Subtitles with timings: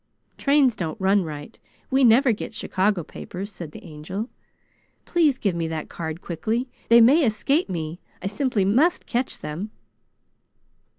[0.35, 1.59] "Trains don't run right.
[1.91, 4.31] We never get Chicago papers," said the Angel.
[5.05, 6.67] "Please give me that card quickly.
[6.89, 7.99] They may escape me.
[8.19, 9.69] I simply must catch them!"